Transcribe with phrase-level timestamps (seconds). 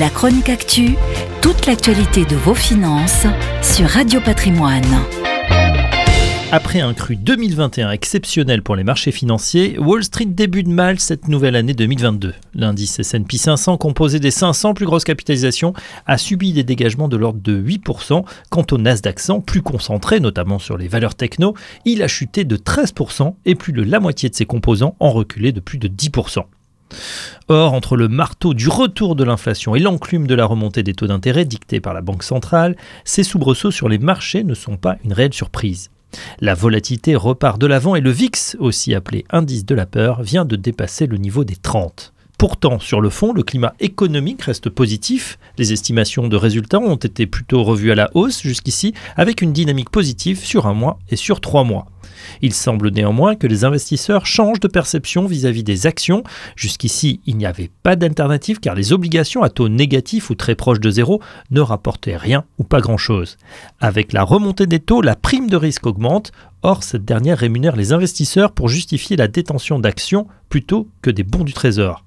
[0.00, 0.94] La chronique actu,
[1.42, 3.26] toute l'actualité de vos finances
[3.62, 4.86] sur Radio Patrimoine.
[6.50, 11.56] Après un cru 2021 exceptionnel pour les marchés financiers, Wall Street débute mal cette nouvelle
[11.56, 12.32] année 2022.
[12.54, 15.74] L'indice S&P 500, composé des 500 plus grosses capitalisations,
[16.06, 18.24] a subi des dégagements de l'ordre de 8%.
[18.48, 21.54] Quant au Nasdaq 100, plus concentré notamment sur les valeurs techno,
[21.84, 25.52] il a chuté de 13% et plus de la moitié de ses composants ont reculé
[25.52, 26.44] de plus de 10%.
[27.48, 31.06] Or, entre le marteau du retour de l'inflation et l'enclume de la remontée des taux
[31.06, 35.12] d'intérêt dictés par la Banque centrale, ces soubresauts sur les marchés ne sont pas une
[35.12, 35.90] réelle surprise.
[36.40, 40.44] La volatilité repart de l'avant et le VIX, aussi appelé indice de la peur, vient
[40.44, 42.12] de dépasser le niveau des 30.
[42.42, 45.38] Pourtant, sur le fond, le climat économique reste positif.
[45.58, 49.90] Les estimations de résultats ont été plutôt revues à la hausse jusqu'ici, avec une dynamique
[49.90, 51.86] positive sur un mois et sur trois mois.
[52.40, 56.24] Il semble néanmoins que les investisseurs changent de perception vis-à-vis des actions.
[56.56, 60.80] Jusqu'ici, il n'y avait pas d'alternative car les obligations à taux négatif ou très proche
[60.80, 63.36] de zéro ne rapportaient rien ou pas grand-chose.
[63.78, 66.32] Avec la remontée des taux, la prime de risque augmente.
[66.62, 71.44] Or, cette dernière rémunère les investisseurs pour justifier la détention d'actions plutôt que des bons
[71.44, 72.02] du trésor.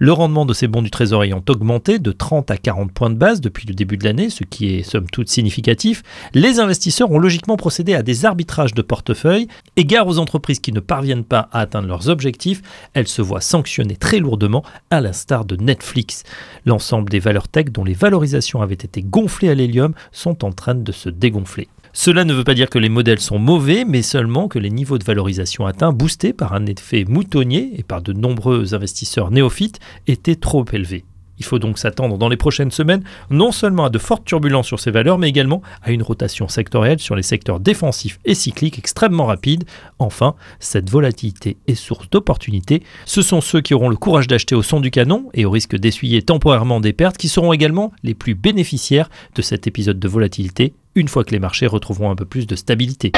[0.00, 3.16] Le rendement de ces bons du Trésor ayant augmenté de 30 à 40 points de
[3.16, 7.18] base depuis le début de l'année, ce qui est somme toute significatif, les investisseurs ont
[7.18, 9.48] logiquement procédé à des arbitrages de portefeuille.
[9.74, 12.62] Égard aux entreprises qui ne parviennent pas à atteindre leurs objectifs,
[12.94, 16.22] elles se voient sanctionnées très lourdement, à l'instar de Netflix.
[16.64, 20.76] L'ensemble des valeurs tech dont les valorisations avaient été gonflées à l'hélium sont en train
[20.76, 21.66] de se dégonfler.
[22.00, 24.98] Cela ne veut pas dire que les modèles sont mauvais, mais seulement que les niveaux
[24.98, 30.36] de valorisation atteints, boostés par un effet moutonnier et par de nombreux investisseurs néophytes, étaient
[30.36, 31.04] trop élevés.
[31.40, 34.78] Il faut donc s'attendre dans les prochaines semaines non seulement à de fortes turbulences sur
[34.78, 39.26] ces valeurs, mais également à une rotation sectorielle sur les secteurs défensifs et cycliques extrêmement
[39.26, 39.64] rapide.
[39.98, 42.84] Enfin, cette volatilité est source d'opportunités.
[43.06, 45.74] Ce sont ceux qui auront le courage d'acheter au son du canon et au risque
[45.74, 50.74] d'essuyer temporairement des pertes qui seront également les plus bénéficiaires de cet épisode de volatilité
[50.98, 53.12] une fois que les marchés retrouveront un peu plus de stabilité.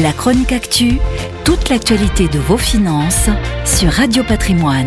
[0.00, 0.98] La chronique actu,
[1.44, 3.28] toute l'actualité de vos finances
[3.64, 4.86] sur Radio Patrimoine.